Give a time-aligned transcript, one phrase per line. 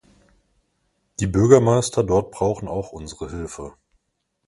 [1.19, 3.75] Die Bürgermeister dort brauchen auch unsere Hilfe.